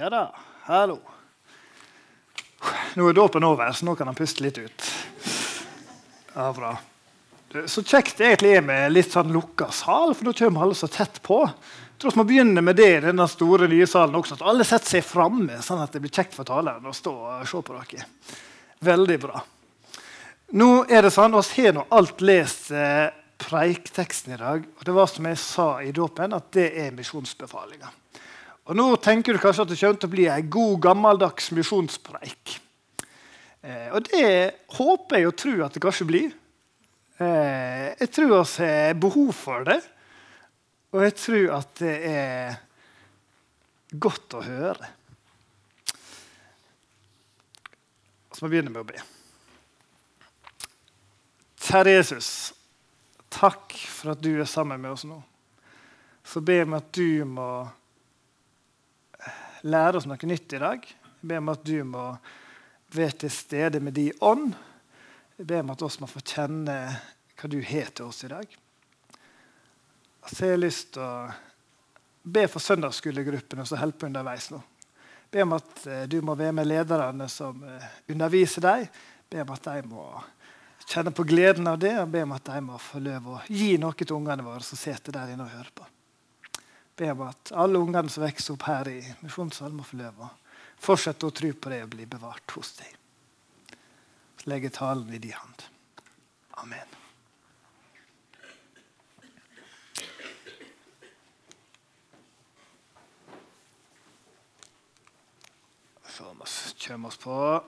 [0.00, 0.34] Ja da.
[0.62, 0.94] Hallo.
[2.94, 4.86] Nå er dåpen over, så nå kan han puste litt ut.
[6.32, 6.70] Ja, bra.
[7.68, 10.88] Så kjekt det egentlig er med litt sånn lukka sal, for da kommer alle så
[10.88, 11.42] tett på.
[11.44, 14.64] Jeg tror vi må begynne med det i denne store nye salen også, at alle
[14.64, 17.76] setter seg framme, sånn at det blir kjekt for taleren å stå og se på
[17.76, 18.08] dere.
[18.88, 19.44] Veldig bra.
[20.56, 24.64] Nå er det sånn, Vi har nå alt lest eh, preikteksten i dag.
[24.64, 27.99] og Det var som jeg sa i dåpen, at det er misjonsbefalinga.
[28.70, 32.52] Og Nå tenker du kanskje at det kommer til å bli ei god, gammeldags misjonspreik.
[33.66, 34.28] Eh, og det
[34.76, 36.36] håper jeg og tror at det kanskje blir.
[37.18, 39.80] Eh, jeg tror vi har behov for det.
[40.94, 42.60] Og jeg tror at det er
[43.98, 44.92] godt å høre.
[48.30, 49.02] Så vi begynne med å be.
[51.58, 52.30] Kjære Jesus,
[53.34, 55.18] takk for at du er sammen med oss nå.
[56.22, 57.50] Så ber vi at du må
[59.62, 60.86] lære oss noe nytt i dag.
[60.86, 62.04] Jeg ber om at du må
[62.94, 64.54] være til stede med din ånd.
[65.38, 66.76] Jeg ber om at oss må få kjenne
[67.40, 68.58] hva du har til oss i dag.
[70.26, 71.30] Så jeg har lyst til å
[72.22, 74.60] be for søndagsskolegruppene som holder på underveis nå.
[75.30, 78.90] Be om at eh, du må være med lederne som eh, underviser deg.
[79.30, 80.04] Be om at de må
[80.90, 83.76] kjenne på gleden av det, og be om at de må få lov å gi
[83.78, 85.86] noe til ungene våre som sitter der inne og hører på.
[87.00, 90.26] Be om at alle ungene som vokser opp her i Misjonssalen, må få leve.
[90.80, 92.96] fortsette å tro på det og bli bevart hos deg.
[94.44, 95.64] Legge talen i din hand.
[96.60, 96.88] Amen.
[106.04, 106.24] Så
[106.84, 107.64] kommer vi oss på.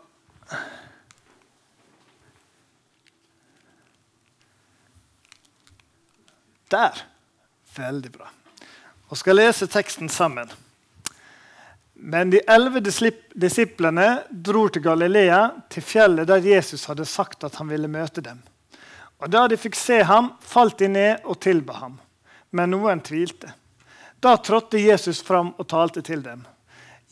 [6.68, 7.02] Der.
[7.76, 8.28] Veldig bra.
[9.12, 10.48] Vi skal lese teksten sammen.
[11.92, 12.80] Men de elleve
[13.34, 18.38] disiplene dro til Galilea, til fjellet der Jesus hadde sagt at han ville møte dem.
[19.20, 21.98] Og Da de fikk se ham, falt de ned og tilba ham.
[22.56, 23.52] Men noen tvilte.
[24.16, 26.46] Da trådte Jesus fram og talte til dem.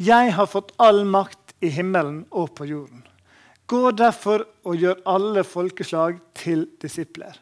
[0.01, 3.05] Jeg har fått all makt i himmelen og på jorden.
[3.69, 7.37] Gå derfor og gjør alle folkeslag til disipler.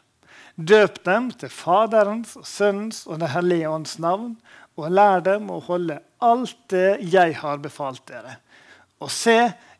[0.59, 4.33] Døp dem til Faderens Sønnens og Den hellige ånds navn,
[4.75, 8.35] og lær dem å holde alt det jeg har befalt dere.
[8.99, 9.37] Og se,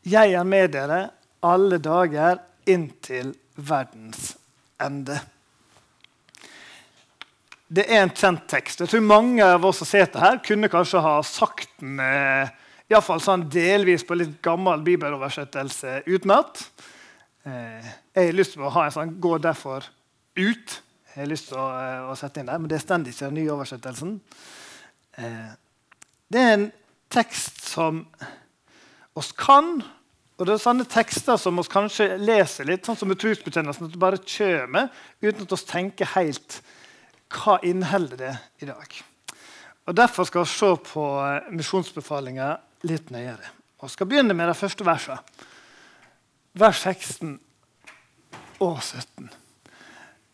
[0.08, 1.02] jeg er med dere
[1.44, 4.38] alle dager inntil verdens
[4.80, 5.20] ende.
[7.68, 8.80] Det er en kjent tekst.
[8.80, 12.56] Jeg tror Mange av oss som sitter her, kunne kanskje ha sagt den eh,
[12.90, 16.64] i fall sånn delvis på litt gammel bibeloversettelse utenat.
[17.44, 19.84] Eh, jeg har lyst til å ha en sånn 'gå derfor
[20.40, 20.82] ut'.
[21.16, 23.30] Jeg har lyst til å, eh, å sette inn der, Men det står ikke i
[23.30, 24.22] den nye oversettelsen.
[25.18, 25.52] Eh,
[26.32, 26.72] det er en
[27.10, 28.08] tekst som
[29.16, 29.84] oss kan.
[30.40, 33.92] Og det er sånne tekster som vi kanskje leser litt, sånn som med trosbekjennelsen, at
[33.92, 34.90] det bare kommer
[35.22, 36.62] uten at vi tenker helt
[37.30, 39.04] hva inneholder det i dag.
[39.90, 42.50] Og Derfor skal vi se på eh, misjonsbefalinga
[42.88, 43.52] litt nøyere.
[43.82, 45.20] Vi skal begynne med de første versene.
[46.60, 47.40] Vers 16
[48.60, 49.30] og 17.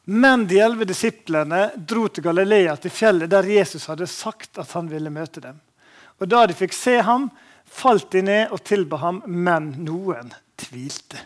[0.06, 4.90] Men de elleve disiplene dro til Galilea, til fjellet der Jesus hadde sagt at han
[4.92, 5.58] ville møte dem.
[6.22, 7.30] Og Da de fikk se ham,
[7.66, 10.30] falt de ned og tilba ham, men noen
[10.62, 11.18] tvilte.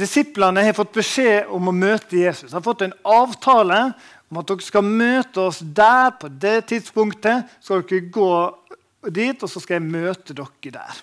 [0.00, 2.50] Disiplene har fått beskjed om å møte Jesus.
[2.50, 3.80] De har fått en avtale
[4.30, 7.46] om at dere skal møte oss der på det tidspunktet.
[7.60, 8.30] skal dere gå
[9.10, 11.02] dit, og så skal jeg møte dere der.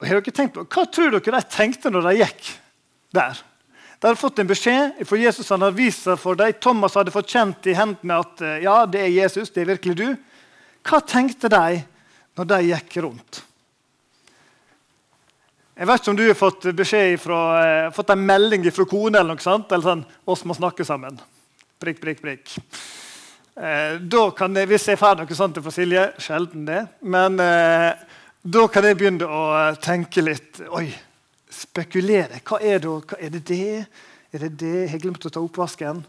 [0.00, 2.54] Og har dere tenkt på, Hva tror dere de tenkte når de gikk
[3.14, 3.44] der?
[4.04, 6.50] De hadde fått en beskjed for Jesus han hadde vist seg for dem.
[6.60, 9.94] Thomas hadde fått kjent i hendene at eh, ja, det er Jesus, det er virkelig
[9.96, 10.10] du.
[10.84, 11.78] Hva tenkte de
[12.36, 13.38] når de gikk rundt?
[15.72, 16.66] Jeg vet ikke om du har fått
[17.24, 19.72] fra, eh, fått en melding fra kone eller noe sånt.
[19.72, 21.16] Eller sånn 'oss må snakke sammen'.
[21.80, 22.54] Prikk, prikk, prikk.
[23.56, 26.88] Eh, da kan jeg, Hvis jeg får noe sånt fra Silje Sjelden det.
[27.00, 30.92] Men da kan jeg begynne å tenke litt Oi,
[31.54, 32.40] spekulere.
[32.44, 32.94] Hva er det?
[33.08, 33.86] Hva er det det?
[34.34, 34.78] Er det det?
[34.90, 36.02] Jeg glemte å ta oppvasken.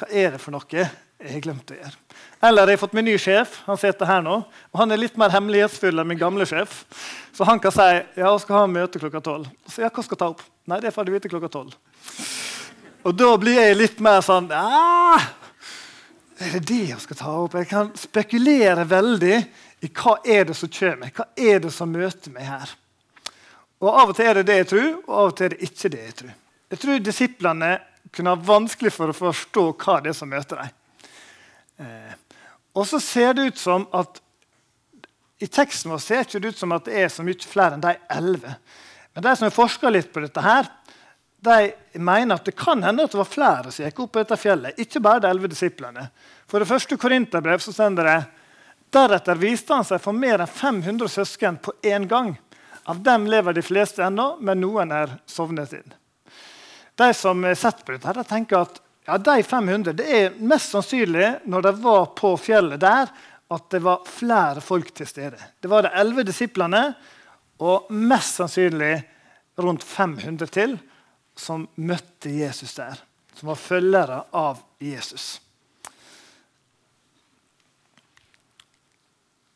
[0.00, 1.98] Hva er det for noe jeg glemte å gjøre?
[2.44, 3.60] Eller jeg har fått min ny sjef.
[3.66, 4.38] Han sitter her nå.
[4.72, 6.84] og Han er litt mer hemmelighetsfull enn min gamle sjef.
[7.36, 9.48] Så han kan si ja, skal ha møte klokka tolv.
[9.68, 10.44] Så ja, hva skal jeg ta opp?
[10.68, 11.76] Nei, det får du vite klokka tolv.
[13.06, 15.28] Og da blir jeg litt mer sånn ah,
[16.42, 17.54] Er det det jeg skal ta opp?
[17.60, 19.36] Jeg kan spekulere veldig
[19.84, 21.12] i hva er det som kommer.
[21.12, 22.72] Hva er det som møter meg her?
[23.82, 25.68] Og Av og til er det det jeg tror, og av og til er det
[25.68, 26.36] ikke det jeg tror.
[26.72, 27.70] Jeg tror disiplene
[28.14, 30.70] kunne ha vanskelig for å forstå hva det er som møter dem.
[31.84, 32.14] Eh,
[32.76, 34.22] og så ser det ut som at
[35.36, 37.84] I teksten vår ser det ikke ut som at det er så mye flere enn
[37.84, 38.54] de elleve.
[39.12, 40.70] Men de som har forska litt på dette, her,
[41.44, 44.38] de mener at det kan hende at det var flere som gikk opp på dette
[44.40, 44.80] fjellet.
[44.80, 46.06] Ikke bare de elleve disiplene.
[46.48, 48.16] For det første Korinterbrev så sender det
[48.96, 52.32] Deretter viste han seg for mer enn 500 søsken på én gang.
[52.86, 55.94] Av dem lever de fleste ennå, men noen er sovnet inn.
[56.96, 61.32] De som har sett på dette, tenker at ja, de 500 det er mest sannsynlig
[61.50, 63.10] når de var på fjellet der,
[63.50, 65.38] at det var flere folk til stede.
[65.60, 66.82] Det var de elleve disiplene
[67.62, 68.94] og mest sannsynlig
[69.62, 70.76] rundt 500 til
[71.36, 73.02] som møtte Jesus der.
[73.34, 75.40] Som var følgere av Jesus.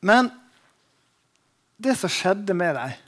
[0.01, 0.33] Men
[1.81, 2.99] det som skjedde med dem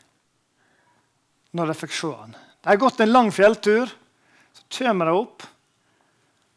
[1.52, 3.90] når de fikk se han De har gått en lang fjelltur,
[4.52, 5.42] så kommer de opp,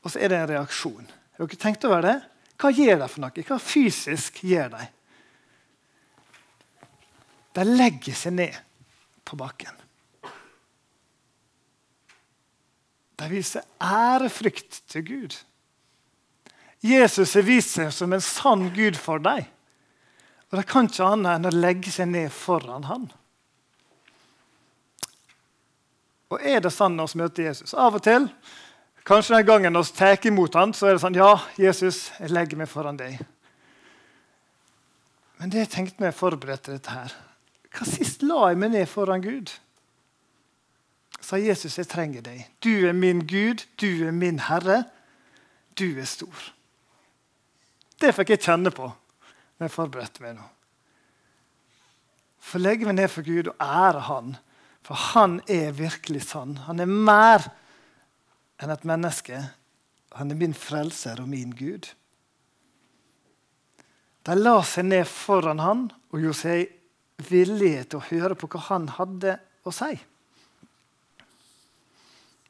[0.05, 1.07] og så er det en reaksjon.
[1.35, 2.17] Har dere tenkt over det?
[2.61, 3.45] Hva gjør de for noe?
[3.49, 4.83] Hva fysisk gjør de?
[7.55, 8.59] De legger seg ned
[9.25, 9.73] på bakken.
[13.15, 15.35] De viser ærefrykt til Gud.
[16.85, 19.47] Jesus har vist seg som en sann Gud for dem.
[20.51, 23.07] Og de kan ikke annet enn å legge seg ned foran han.
[26.35, 27.73] Og er det sånn når vi møter Jesus?
[27.73, 28.27] Av og til
[29.05, 32.57] Kanskje den gangen vi tar imot ham, så er det sånn Ja, Jesus, jeg legger
[32.59, 33.19] meg foran deg.
[35.37, 37.13] Men det jeg tenkte meg forberedte dette her
[37.75, 39.53] Hva sist la jeg meg ned foran Gud?
[41.21, 42.43] Sa Jesus, jeg trenger deg.
[42.61, 44.83] Du er min Gud, du er min Herre.
[45.73, 46.51] Du er stor.
[47.97, 50.45] Det fikk jeg kjenne på når jeg forberedte meg nå.
[52.45, 54.35] For legger vi ned for Gud og ærer Han,
[54.85, 56.59] for Han er virkelig sann.
[56.67, 57.47] Han er mer
[58.61, 59.39] enn et menneske.
[60.15, 61.89] Han er min frelser og min Gud.
[64.25, 68.61] De la seg ned foran han og gjorde seg villige til å høre på hva
[68.69, 69.35] han hadde
[69.65, 69.93] å si.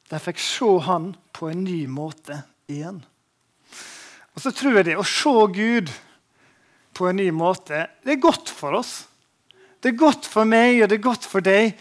[0.06, 2.38] De fikk se han på en ny måte
[2.70, 3.00] igjen.
[4.36, 5.90] Og så tror jeg det å se Gud
[6.96, 9.06] på en ny måte det er godt for oss.
[9.80, 11.74] Det er godt for meg og det er godt for deg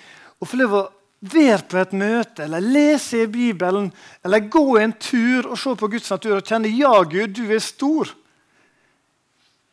[0.46, 0.84] å få lov å
[1.26, 3.90] være på et møte eller lese i Bibelen
[4.26, 7.64] eller gå en tur og se på Guds natur og kjenne ja, Gud, du er
[7.64, 8.12] stor.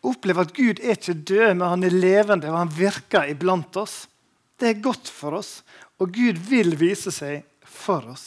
[0.02, 4.06] Oppleve at Gud er ikke død, men han er levende og han virker iblant oss.
[4.58, 5.60] Det er godt for oss,
[6.00, 8.26] og Gud vil vise seg for oss.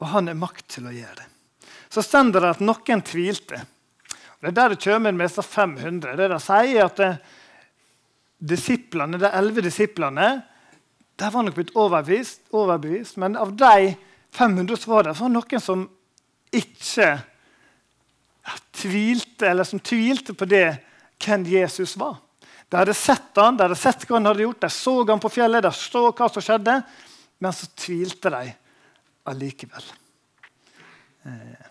[0.00, 1.28] Og han er makt til å gjøre det.
[1.90, 3.64] Så stender det at noen tvilte.
[4.40, 6.14] Det er der det kommer med disse 500.
[6.16, 7.10] Det de sier at det,
[8.40, 10.30] disiplene, De elleve disiplene
[11.20, 13.92] de var nok blitt overbevist, overbevist, men av de
[14.32, 15.82] 500 så var det så noen som
[16.56, 20.80] ikke ja, tvilte, eller som tvilte på det
[21.20, 22.16] hvem Jesus var.
[22.70, 25.32] De hadde sett han, de hadde sett hva han hadde gjort, de så han på
[25.34, 26.78] fjellet, de så hva som skjedde,
[27.40, 28.54] men så tvilte de
[29.28, 29.92] allikevel.
[31.28, 31.68] Eh.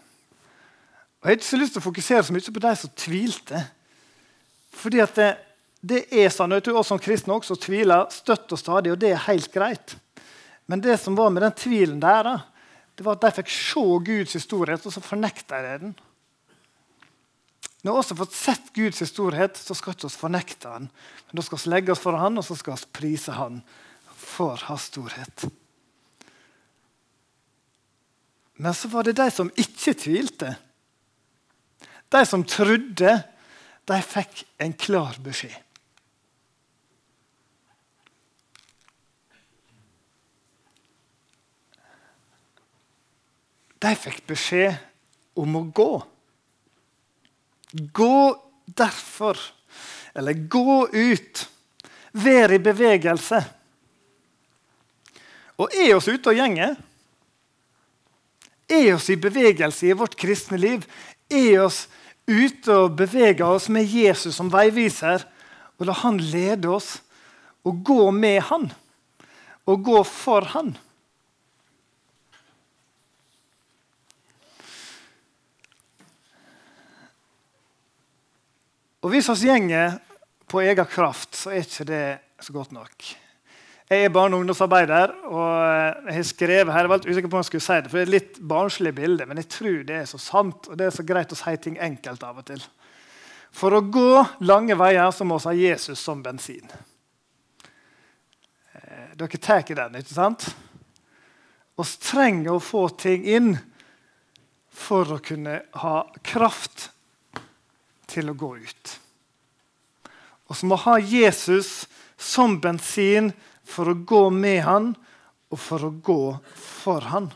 [1.19, 3.61] Og Jeg har ikke så lyst til å fokusere så mye på de som tvilte.
[4.79, 5.29] Fordi at det,
[5.79, 9.13] det er sånn, og du, også som kristne også tviler støtt og stadig, og det
[9.13, 9.95] er helt greit.
[10.67, 12.35] Men det som var med den tvilen der, da,
[12.99, 15.93] det var at de fikk se Guds storhet, og så fornekta de den.
[17.79, 20.89] Når vi har fått sett Guds storhet, så skal vi ikke fornekte han.
[21.29, 23.61] Men Da skal vi legge oss for han, og så skal vi prise han
[24.19, 25.47] for hans storhet.
[28.59, 30.51] Men så var det de som ikke tvilte.
[32.11, 33.15] De som trodde,
[33.87, 35.68] de fikk en klar beskjed.
[43.79, 44.75] De fikk beskjed
[45.39, 45.91] om å gå.
[47.95, 48.19] Gå
[48.65, 49.39] derfor.
[50.13, 51.45] Eller gå ut.
[52.11, 53.39] Vær i bevegelse.
[55.59, 56.77] Og er oss ute og gjenger,
[58.69, 60.85] er oss i bevegelse i vårt kristne liv,
[61.27, 61.87] er oss
[62.29, 65.25] ute og beveger oss med Jesus som veiviser,
[65.79, 66.99] og la han lede oss,
[67.67, 68.69] og gå med han,
[69.67, 70.75] og gå for han.
[78.99, 79.95] Og Hvis vi gjenger
[80.49, 82.05] på egen kraft, så er ikke det
[82.43, 83.05] så godt nok.
[83.89, 87.37] Jeg er barne- og ungdomsarbeider, og jeg har skrevet her, jeg var litt usikker på
[87.37, 89.79] om jeg skulle si det, for det er et litt barnslig bilde, men jeg tror
[89.87, 92.45] det er så sant, og det er så greit å si ting enkelt av og
[92.45, 92.61] til.
[93.51, 96.69] For å gå lange veier så må vi ha Jesus som bensin.
[98.75, 100.53] Eh, dere tar den, ikke sant?
[101.79, 103.53] Vi trenger å få ting inn
[104.69, 106.91] for å kunne ha kraft
[108.09, 108.99] til å gå ut.
[110.49, 111.87] og som må ha Jesus
[112.17, 113.31] som bensin
[113.63, 114.95] for å gå med han
[115.49, 116.23] og for å gå
[116.57, 117.29] for han.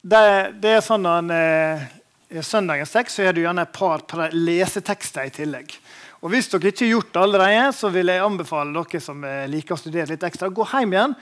[0.00, 0.20] Det,
[0.62, 1.82] det er sånn at eh,
[2.32, 5.74] I søndagens tekst så er det gjerne et par lesetekster i tillegg.
[6.24, 9.44] Og Hvis dere ikke har gjort det allerede, så vil jeg anbefale dere som eh,
[9.52, 11.16] liker å studere litt ekstra, gå hjem igjen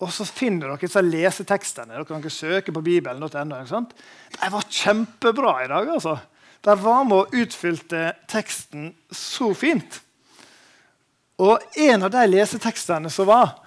[0.00, 1.92] og så finner dere disse lesetekstene.
[1.92, 3.80] Dere kan søke på bibelen.no.
[4.36, 5.90] De var kjempebra i dag.
[5.96, 6.16] altså.
[6.64, 10.00] De var med og utfylte teksten så fint.
[11.40, 13.58] Og en av de lesetekstene som var,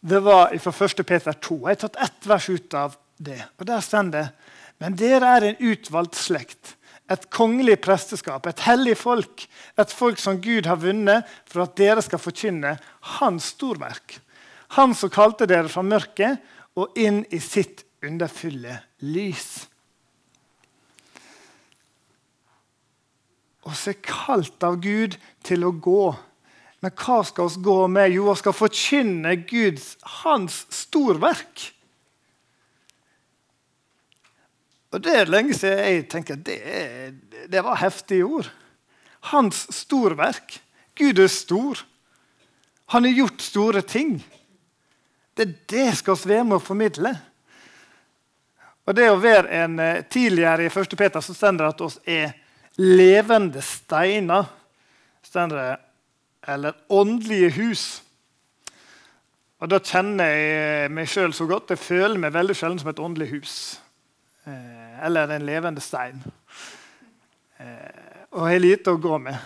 [0.00, 1.04] det var fra 1.
[1.06, 1.56] Peter 2.
[1.68, 3.40] Jeg har tatt ett vers ut av det.
[3.58, 4.28] Og Der står det
[4.80, 6.76] Men dere er en utvalgt slekt,
[7.10, 9.44] et kongelig presteskap, et hellig folk,
[9.76, 12.78] et folk som Gud har vunnet for at dere skal forkynne
[13.18, 14.16] Hans storverk.
[14.76, 16.38] Han som kalte dere fra mørket
[16.78, 19.48] og inn i sitt underfulle lys.
[23.68, 26.04] Oss er kalt av Gud til å gå.
[26.80, 28.14] Men hva skal vi gå med?
[28.14, 31.66] Jo, vi skal forkynne Guds, hans storverk.
[34.90, 36.58] Og Det er lenge siden jeg tenker at det,
[37.52, 38.48] det var heftige ord.
[39.30, 40.56] Hans storverk.
[40.98, 41.84] Gud er stor.
[42.90, 44.16] Han har gjort store ting.
[45.40, 47.14] Det er det skal vi med å formidle.
[48.84, 50.96] Og det å være en, eh, Tidligere i 1.
[50.98, 52.34] Peter så står det at oss er
[52.76, 54.44] levende steiner.
[55.32, 55.78] Det,
[56.46, 58.02] eller åndelige hus.
[59.60, 61.70] Og Da kjenner jeg meg sjøl så godt.
[61.70, 63.80] Jeg føler meg veldig sjelden som et åndelig hus.
[64.46, 66.22] Eh, eller en levende stein.
[67.58, 69.38] Eh, og har lite å gå med.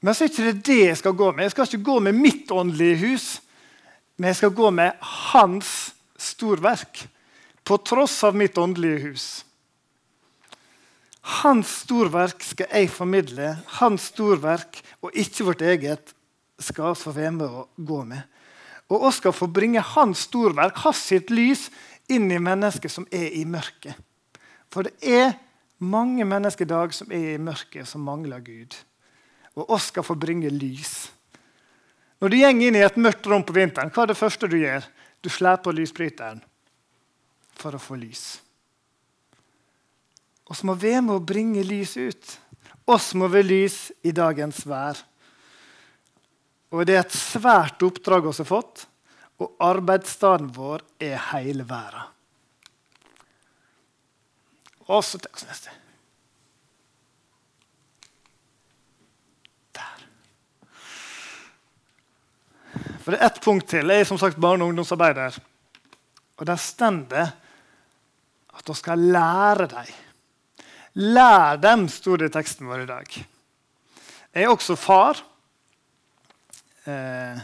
[0.00, 1.44] Men så er det ikke det jeg skal gå med.
[1.44, 3.40] Jeg skal ikke gå med mitt åndelige hus.
[4.16, 4.94] Men jeg skal gå med
[5.32, 7.08] hans storverk,
[7.64, 9.26] på tross av mitt åndelige hus.
[11.40, 13.54] Hans storverk skal jeg formidle.
[13.80, 16.12] Hans storverk, og ikke vårt eget,
[16.60, 18.20] skal vi få være med å gå med.
[18.92, 21.70] Og vi skal få bringe hans storverk, hans sitt lys,
[22.12, 23.96] inn i mennesket som er i mørket.
[24.68, 25.38] For det er
[25.80, 28.76] mange mennesker i dag som er i mørket, som mangler Gud.
[29.56, 31.08] Og oss skal få bringe lys.
[32.24, 34.54] Når du går inn i et mørkt rom på vinteren, hva er det første du
[34.56, 34.86] gjør?
[35.20, 36.38] Du slår på lysbryteren
[37.60, 38.22] for å få lys.
[40.48, 42.32] Oss må være med å bringe lys ut.
[42.88, 45.04] Oss må være lys i dagens vær.
[46.72, 48.86] Og Det er et svært oppdrag vi har fått,
[49.44, 52.08] og arbeidsstaden vår er hele verden.
[54.88, 55.83] Og så neste.
[63.04, 63.90] For det er ett punkt til.
[63.92, 65.36] Jeg er som sagt barne- og ungdomsarbeider.
[66.40, 67.26] Og der står det
[68.54, 69.92] at vi skal lære dem.
[70.94, 73.08] Lær dem, sto det i teksten vår i dag.
[74.34, 75.20] Jeg er også far.
[76.86, 77.40] Eh,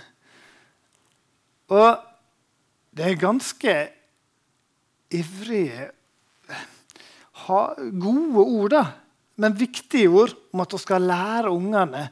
[1.68, 1.98] og
[2.96, 3.74] det er ganske
[5.10, 5.90] ivrige
[7.50, 8.84] Gode ord, da,
[9.42, 12.04] men viktige ord om at vi skal lære ungene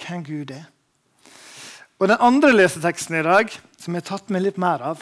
[0.00, 0.64] hvem Gud er.
[1.96, 5.00] Og Den andre leseteksten i dag, som jeg har tatt med litt mer av,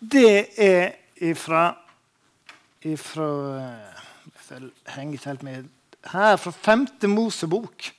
[0.00, 1.74] det er ifra,
[2.80, 3.26] ifra
[4.48, 5.66] Jeg henger ikke helt med
[6.08, 7.90] her, fra femte Mosebok.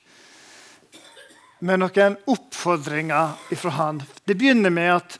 [1.62, 4.00] Med noen oppfordringer ifra han.
[4.26, 5.18] Det begynner med at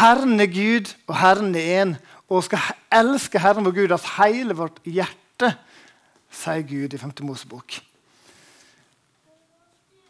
[0.00, 1.94] Herren er Gud, og Herren er én.
[2.26, 5.52] Og skal elske Herren vår Gud av hele vårt hjerte,
[6.34, 7.78] sier Gud i femte Mosebok.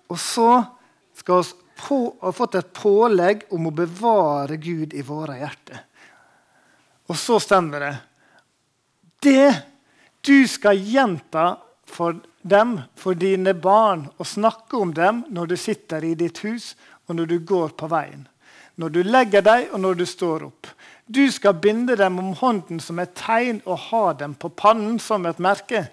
[0.08, 0.48] Og så
[1.18, 5.82] skal vi på, har fått et pålegg om å bevare Gud i våre hjerter.
[7.10, 7.94] Og så stemmer det.
[9.24, 9.50] Det
[10.24, 16.04] du skal gjenta for dem, for dine barn, og snakke om dem når du sitter
[16.04, 16.72] i ditt hus,
[17.08, 18.24] og når du går på veien.
[18.80, 20.70] Når du legger deg, og når du står opp.
[21.06, 25.26] Du skal binde dem om hånden som et tegn og ha dem på pannen som
[25.28, 25.84] et merke.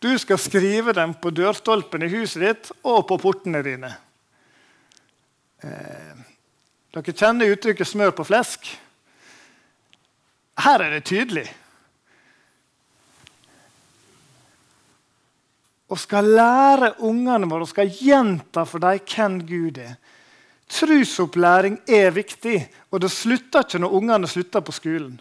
[0.00, 3.92] Du skal skrive dem på dørstolpen i huset ditt og på portene dine.
[5.64, 6.16] Eh,
[6.92, 8.74] dere kjenner uttrykket 'smør på flesk'.
[10.60, 11.48] Her er det tydelig.
[15.88, 19.96] Og skal lære ungene våre og skal gjenta for dem hvem Gud er.
[20.68, 25.20] Trusopplæring er viktig, og det slutter ikke når ungene slutter på skolen.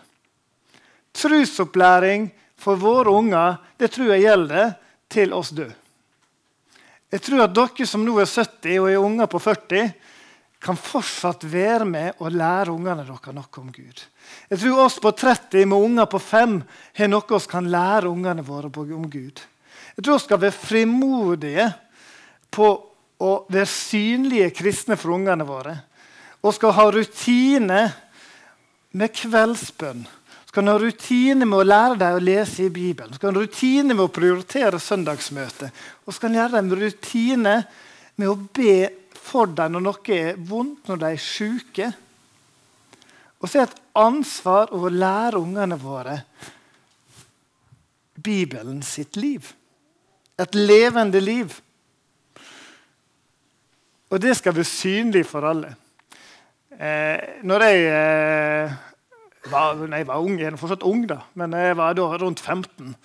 [1.13, 4.73] Trusopplæring for våre unger det tror jeg gjelder
[5.09, 5.75] til oss døde.
[7.11, 9.91] Jeg tror at dere som nå er 70 og er unger på 40,
[10.63, 14.03] kan fortsatt være med og lære ungene deres noe om Gud.
[14.49, 16.55] Jeg tror oss på 30 med unger på 5
[16.99, 19.41] har noe vi kan lære ungene våre om Gud.
[19.95, 21.67] Jeg tror vi skal være frimodige
[22.53, 22.69] på
[23.23, 25.75] å være synlige kristne for ungene våre.
[26.43, 27.83] Og skal ha rutine
[28.93, 30.03] med kveldsbønn.
[30.49, 33.15] Skal ha rutine med å lære dem å lese i Bibelen.
[33.15, 35.71] Skal ha rutine med å prioritere søndagsmøtet.
[36.05, 37.55] Og skal gjøre dem rutine
[38.19, 41.91] med å be for dem når noe er vondt, når de er syke.
[43.39, 46.19] Og så er det et ansvar å lære ungene våre
[48.23, 49.49] Bibelen sitt liv.
[50.39, 51.55] Et levende liv.
[54.13, 55.73] Og det skal være synlig for alle.
[56.73, 58.77] Eh, når jeg eh,
[59.51, 62.95] var, jeg var ung, jeg er fortsatt ung, da, men jeg var da rundt 15,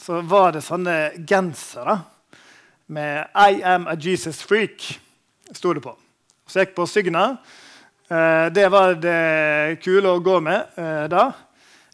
[0.00, 0.96] så var det sånne
[1.28, 2.00] gensere
[2.86, 5.03] med 'I am a Jesus freak'.
[5.52, 5.92] Sto det på.
[6.48, 7.24] Så jeg gikk på Sygna.
[8.08, 11.30] Eh, det var det kule å gå med eh, da.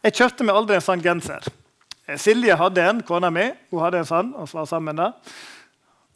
[0.03, 1.45] Jeg kjøpte meg aldri en sånn genser.
[2.05, 3.47] Eh, Silje hadde en, kona mi.
[3.71, 5.13] Hun hadde en sånn, og var sammen da.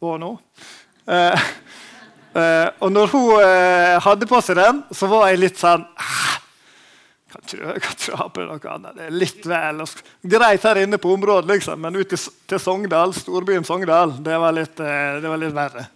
[0.04, 0.34] Og nå.
[2.84, 5.86] og når hun hadde på seg den, så var jeg litt sånn
[7.32, 8.98] kan ikke, ikke ha på noe annet.
[8.98, 9.80] Det er litt vel
[10.36, 14.54] greit her inne på området, liksom, men ut til, til Sogndal, storbyen Sogndal, det var
[14.54, 15.88] litt, det var litt verre.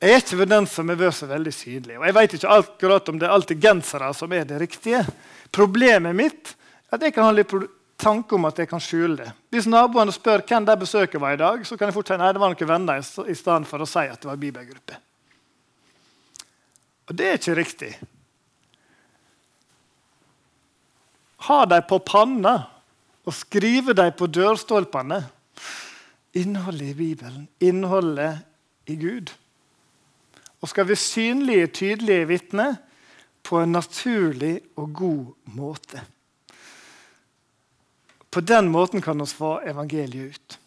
[0.00, 1.98] Jeg er ikke ved den som har vært så veldig synlig.
[1.98, 5.02] Og jeg vet ikke akkurat om det er alltid gensere som er det riktige.
[5.52, 6.54] Problemet mitt
[6.88, 7.52] er at jeg kan ha litt
[8.00, 9.28] tanke om at jeg kan skjule det.
[9.52, 12.30] Hvis naboene spør hvem de besøket var i dag, så kan jeg fort si nei,
[12.32, 14.96] det var noen venner i stedet for å si at det var bibelgruppe.
[17.10, 17.90] Og det er ikke riktig.
[21.50, 22.54] Ha dem på panna
[23.28, 25.20] og skrive dem på dørstolpene.
[26.40, 28.46] Innholdet i Bibelen, innholdet
[28.88, 29.34] i Gud
[30.60, 32.76] og skal være synlige, tydelige vitner
[33.42, 36.02] på en naturlig og god måte.
[38.30, 40.58] På den måten kan vi få evangeliet ut.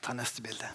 [0.00, 0.70] Ta neste bilde.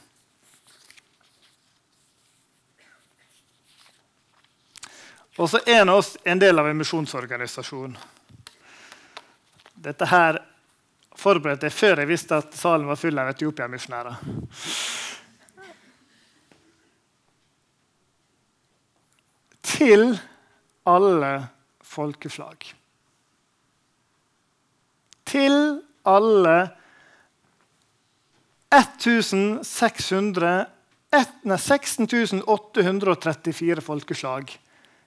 [5.39, 7.95] Og så er oss en del av en misjonsorganisasjon.
[9.79, 10.41] Dette her
[11.15, 14.19] forberedte jeg før jeg visste at salen var full av Etiopia-misjonærer.
[19.79, 20.11] Til
[20.89, 21.31] alle
[21.85, 22.65] folkeslag.
[25.29, 25.53] Til
[26.09, 26.55] alle
[28.75, 30.65] 1600,
[31.57, 34.59] 16 834 folkeslag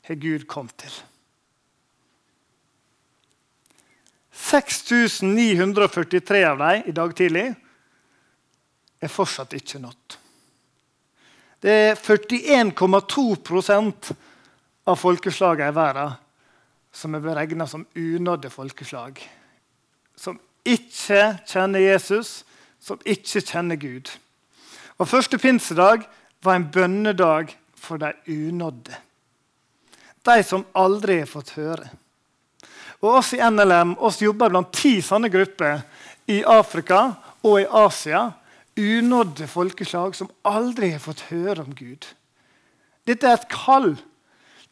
[0.08, 0.92] har Gud kommet til.
[4.32, 7.54] 6943 av dem i dag tidlig
[9.02, 10.16] er fortsatt ikke nådd.
[11.62, 13.36] Det er 41,2
[14.88, 16.16] av folkeslagene i verden
[16.92, 19.20] som er beregna som unådde folkeslag.
[20.16, 22.42] Som ikke kjenner Jesus,
[22.80, 24.10] som ikke kjenner Gud.
[24.98, 26.04] Og Første pinsedag
[26.42, 28.94] var en bønnedag for de unådde.
[30.22, 31.88] De som aldri har fått høre.
[33.02, 35.80] Og oss i NLM oss jobber blant ti sånne grupper
[36.30, 37.00] i Afrika
[37.42, 38.28] og i Asia.
[38.78, 42.06] Unådde folkeslag som aldri har fått høre om Gud.
[43.06, 43.96] Dette er et kall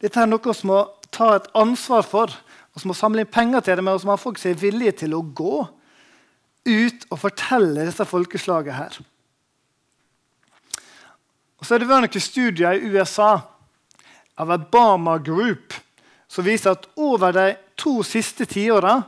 [0.01, 0.81] dette er noe vi må
[1.13, 2.33] ta et ansvar for.
[2.73, 5.03] Vi må samle inn penger til det, men vi må ha folk som er villige
[5.03, 5.61] til å gå
[6.65, 8.99] ut og fortelle disse folkeslagene her.
[11.61, 13.31] Og så har det vært noen studier i USA
[14.41, 15.75] av Obama Group
[16.31, 19.01] som viser at over de to siste tiåra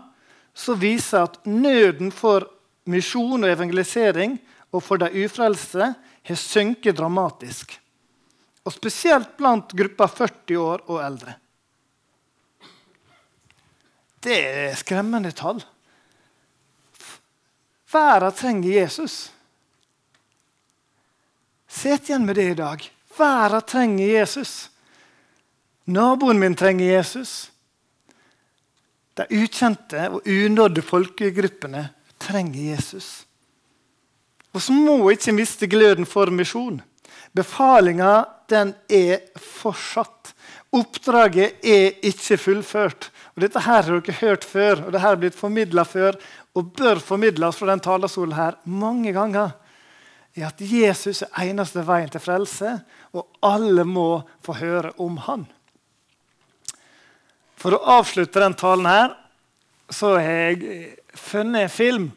[0.77, 2.45] viser at nøden for
[2.85, 4.35] misjon og evangelisering
[4.73, 7.79] og for de ufrelste har sunket dramatisk
[8.63, 11.35] og spesielt blant gruppa 40 år og eldre.
[14.23, 15.59] Det er skremmende tall.
[17.93, 19.15] Verden trenger Jesus.
[21.67, 22.85] Sitt igjen med det i dag.
[23.17, 24.53] Verden trenger Jesus.
[25.85, 27.51] Naboen min trenger Jesus.
[29.13, 31.83] De ukjente og unådde folkegruppene
[32.17, 33.25] trenger Jesus.
[34.53, 36.79] Så må ikke miste gløden for misjon.
[37.33, 40.33] Befalinga den er fortsatt.
[40.73, 43.09] Oppdraget er ikke fullført.
[43.33, 46.17] Og Dette her har dere hørt før, og det her har blitt formidla før
[46.53, 49.55] og bør formidles fra den talerstolen her mange ganger.
[50.37, 52.77] I at Jesus er eneste veien til frelse,
[53.13, 55.45] og alle må få høre om han.
[57.57, 59.13] For å avslutte den talen her
[59.93, 62.11] så har jeg funnet en film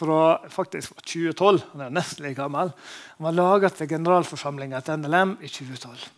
[0.00, 1.60] fra faktisk 2012.
[1.74, 2.72] Han er nesten like gammel.
[3.18, 6.08] Han var laga til generalforsamlinga til NLM i 2012.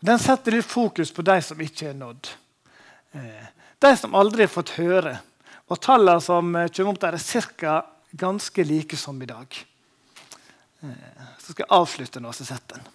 [0.00, 2.30] Den setter litt fokus på de som ikke er nådd.
[3.18, 3.48] Eh,
[3.82, 5.16] de som aldri har fått høre.
[5.68, 7.80] Og Tallene som eh, kommer opp der, er ca.
[8.18, 9.58] ganske like som i dag.
[10.82, 12.94] Eh, så skal jeg avslutte nå, så setter den.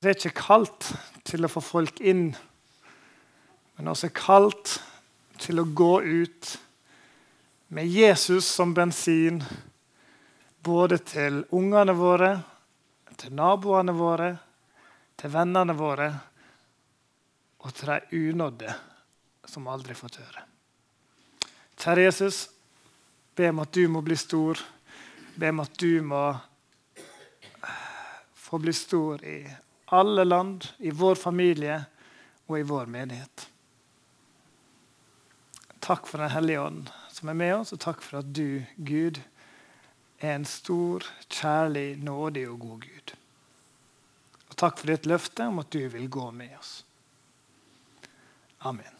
[0.00, 0.92] Det er ikke kaldt
[1.28, 2.30] til å få folk inn,
[3.76, 4.78] men også kaldt
[5.40, 6.54] til å gå ut
[7.72, 9.44] med Jesus som bensin,
[10.58, 12.30] både til ungene våre,
[13.14, 14.30] til naboene våre,
[15.14, 16.08] til vennene våre
[17.62, 18.74] og til de unådde
[19.46, 20.42] som aldri fått høre.
[21.78, 22.42] Kjære Jesus,
[23.38, 24.58] be om at du må bli stor.
[25.38, 26.24] Be om at du må
[28.34, 29.44] få bli stor i
[29.94, 31.78] alle land, i vår familie
[32.48, 33.46] og i vår menighet.
[35.78, 39.20] Takk for Den hellige ånd som er med oss, og takk for at du, Gud,
[40.20, 43.12] er en stor, kjærlig, nådig og god Gud.
[44.48, 46.72] Og takk for ditt løfte om at du vil gå med oss.
[48.64, 48.99] Amen.